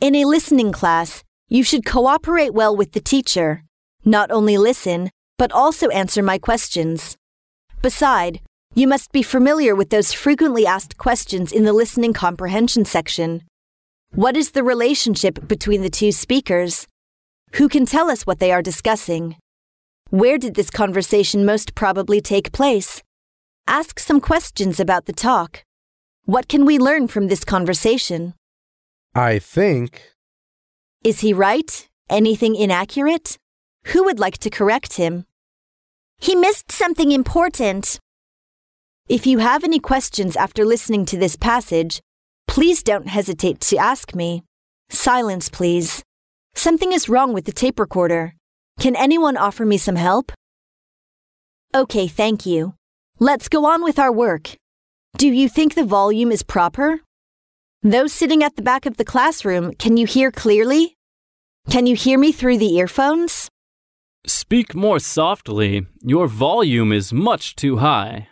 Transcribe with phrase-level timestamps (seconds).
[0.00, 3.64] In a listening class, you should cooperate well with the teacher.
[4.02, 7.18] Not only listen, but also answer my questions.
[7.82, 8.40] Beside,
[8.74, 13.42] you must be familiar with those frequently asked questions in the listening comprehension section.
[14.14, 16.86] What is the relationship between the two speakers?
[17.56, 19.36] Who can tell us what they are discussing?
[20.08, 23.02] Where did this conversation most probably take place?
[23.66, 25.62] Ask some questions about the talk.
[26.24, 28.32] What can we learn from this conversation?
[29.14, 30.02] I think.
[31.02, 31.88] Is he right?
[32.08, 33.38] Anything inaccurate?
[33.86, 35.24] Who would like to correct him?
[36.18, 37.98] He missed something important.
[39.08, 42.00] If you have any questions after listening to this passage,
[42.46, 44.44] please don't hesitate to ask me.
[44.90, 46.02] Silence, please.
[46.54, 48.34] Something is wrong with the tape recorder.
[48.78, 50.30] Can anyone offer me some help?
[51.74, 52.74] Okay, thank you.
[53.18, 54.56] Let's go on with our work.
[55.16, 57.00] Do you think the volume is proper?
[57.82, 60.98] Those sitting at the back of the classroom, can you hear clearly?
[61.70, 63.48] Can you hear me through the earphones?
[64.26, 65.86] Speak more softly.
[66.02, 68.28] Your volume is much too high.